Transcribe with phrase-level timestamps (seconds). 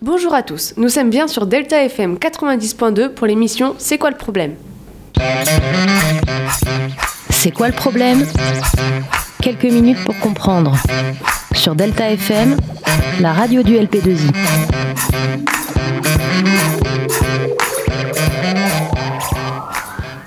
[0.00, 4.16] Bonjour à tous, nous sommes bien sur Delta FM 90.2 pour l'émission C'est quoi le
[4.16, 4.54] problème?
[7.30, 8.24] C'est quoi le problème?
[9.42, 10.76] Quelques minutes pour comprendre.
[11.52, 12.56] Sur Delta FM,
[13.20, 14.30] la radio du LP2I.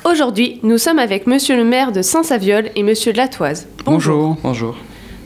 [0.03, 3.69] Aujourd'hui, nous sommes avec monsieur le maire de Saint-Saviol et monsieur de Latoise.
[3.85, 4.35] Bonjour.
[4.43, 4.75] Bonjour.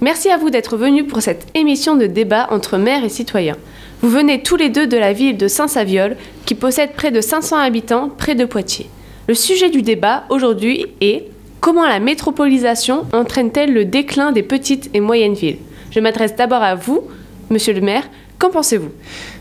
[0.01, 3.55] Merci à vous d'être venus pour cette émission de débat entre maires et citoyens.
[4.01, 7.57] Vous venez tous les deux de la ville de Saint-Saviol, qui possède près de 500
[7.57, 8.89] habitants, près de Poitiers.
[9.27, 11.27] Le sujet du débat aujourd'hui est
[11.61, 15.57] comment la métropolisation entraîne-t-elle le déclin des petites et moyennes villes?
[15.91, 17.05] Je m'adresse d'abord à vous,
[17.49, 18.03] monsieur le maire.
[18.37, 18.91] Qu'en pensez-vous?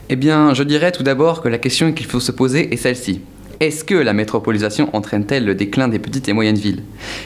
[0.08, 3.20] Eh bien, je dirais tout d'abord que la question qu'il faut se poser est celle-ci.
[3.60, 6.82] Est-ce que la métropolisation entraîne-t-elle le déclin des petites et moyennes villes?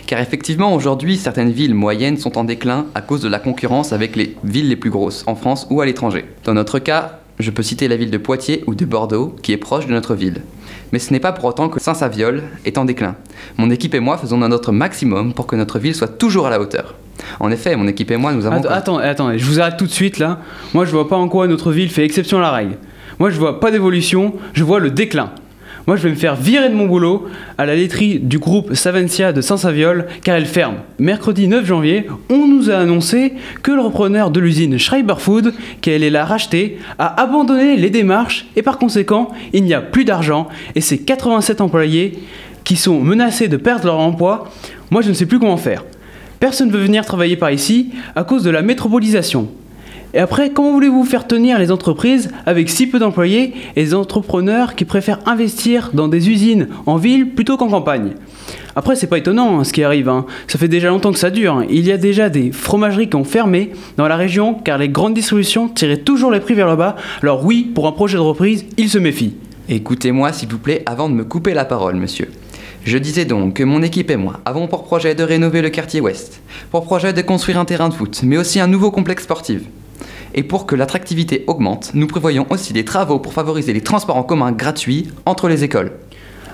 [0.06, 4.14] Car effectivement, aujourd'hui, certaines villes moyennes sont en déclin à cause de la concurrence avec
[4.14, 6.27] les villes les plus grosses, en France ou à l'étranger.
[6.45, 9.56] Dans notre cas, je peux citer la ville de Poitiers ou de Bordeaux, qui est
[9.56, 10.42] proche de notre ville.
[10.92, 13.16] Mais ce n'est pas pour autant que Saint-Saviol est en déclin.
[13.56, 16.60] Mon équipe et moi faisons notre maximum pour que notre ville soit toujours à la
[16.60, 16.95] hauteur.
[17.40, 18.65] En effet, mon équipe et moi, nous avons...
[18.68, 20.40] Attends, attends, je vous arrête tout de suite là.
[20.74, 22.76] Moi, je vois pas en quoi notre ville fait exception à la règle.
[23.18, 25.30] Moi, je vois pas d'évolution, je vois le déclin.
[25.88, 29.32] Moi, je vais me faire virer de mon boulot à la laiterie du groupe Savencia
[29.32, 30.74] de Saint-Saviol car elle ferme.
[30.98, 35.90] Mercredi 9 janvier, on nous a annoncé que le repreneur de l'usine Schreiber Food, qui
[35.90, 40.48] allait la racheter, a abandonné les démarches et par conséquent, il n'y a plus d'argent
[40.74, 42.18] et ces 87 employés
[42.64, 44.52] qui sont menacés de perdre leur emploi,
[44.90, 45.86] moi je ne sais plus comment faire.
[46.38, 49.48] Personne ne veut venir travailler par ici à cause de la métropolisation.
[50.14, 54.74] Et après, comment voulez-vous faire tenir les entreprises avec si peu d'employés et des entrepreneurs
[54.74, 58.12] qui préfèrent investir dans des usines en ville plutôt qu'en campagne?
[58.74, 60.09] Après, c'est pas étonnant hein, ce qui arrive.
[60.09, 60.24] Hein.
[60.46, 61.56] Ça fait déjà longtemps que ça dure.
[61.56, 61.66] Hein.
[61.68, 65.15] Il y a déjà des fromageries qui ont fermé dans la région car les grandes
[65.15, 66.97] distributions tiraient toujours les prix vers le bas.
[67.22, 69.34] Alors oui, pour un projet de reprise, ils se méfient.
[69.69, 72.31] Écoutez-moi s'il vous plaît avant de me couper la parole, monsieur.
[72.84, 76.00] Je disais donc que mon équipe et moi avons pour projet de rénover le quartier
[76.00, 76.41] ouest,
[76.71, 79.60] pour projet de construire un terrain de foot, mais aussi un nouveau complexe sportif.
[80.34, 84.22] Et pour que l'attractivité augmente, nous prévoyons aussi des travaux pour favoriser les transports en
[84.22, 85.93] commun gratuits entre les écoles.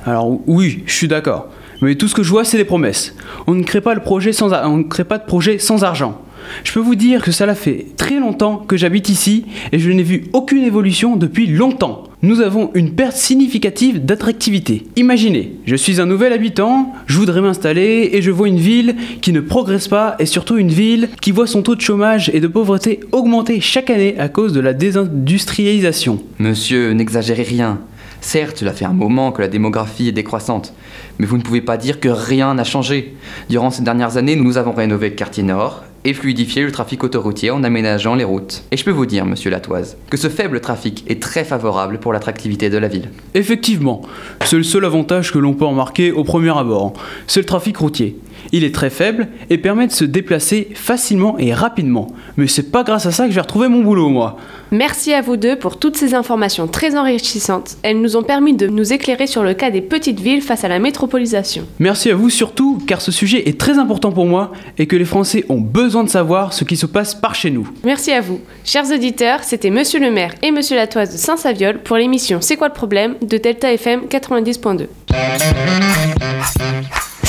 [0.06, 1.48] Alors oui, je suis d'accord.
[1.80, 3.14] Mais tout ce que je vois, c'est des promesses.
[3.46, 6.20] On ne crée pas, de projet sans argent.
[6.62, 10.02] Je peux vous dire que cela fait très longtemps que j'habite ici et je n'ai
[10.02, 12.04] vu aucune évolution depuis longtemps.
[12.24, 14.86] Nous avons une perte significative d'attractivité.
[14.96, 19.30] Imaginez, je suis un nouvel habitant, je voudrais m'installer et je vois une ville qui
[19.30, 22.46] ne progresse pas et surtout une ville qui voit son taux de chômage et de
[22.46, 26.18] pauvreté augmenter chaque année à cause de la désindustrialisation.
[26.38, 27.80] Monsieur, n'exagérez rien.
[28.22, 30.72] Certes, cela fait un moment que la démographie est décroissante,
[31.18, 33.14] mais vous ne pouvez pas dire que rien n'a changé.
[33.50, 37.50] Durant ces dernières années, nous avons rénové le quartier nord et fluidifié le trafic autoroutier
[37.50, 38.62] en aménageant les routes.
[38.70, 42.12] Et je peux vous dire, monsieur Latoise, que ce faible trafic est très favorable pour
[42.12, 43.10] l'attractivité de la ville.
[43.34, 44.02] Effectivement,
[44.44, 46.92] c'est le seul avantage que l'on peut remarquer au premier abord.
[47.26, 48.18] C'est le trafic routier.
[48.52, 52.08] Il est très faible et permet de se déplacer facilement et rapidement.
[52.36, 54.36] Mais c'est pas grâce à ça que j'ai retrouvé mon boulot, moi.
[54.70, 57.76] Merci à vous deux pour toutes ces informations très enrichissantes.
[57.82, 60.68] Elles nous ont permis de nous éclairer sur le cas des petites villes face à
[60.68, 61.66] la métropolisation.
[61.78, 65.04] Merci à vous surtout, car ce sujet est très important pour moi et que les
[65.04, 67.68] Français ont besoin de savoir ce qui se passe par chez nous.
[67.84, 68.40] Merci à vous.
[68.64, 72.68] Chers auditeurs, c'était Monsieur le maire et Monsieur Latoise de Saint-Saviol pour l'émission C'est quoi
[72.68, 74.86] le problème de Delta FM 90.2.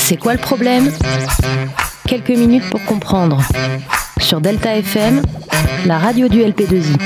[0.08, 0.92] C'est quoi le problème?
[2.06, 3.42] Quelques minutes pour comprendre.
[4.20, 5.20] Sur Delta FM,
[5.84, 6.96] la radio du LP2I.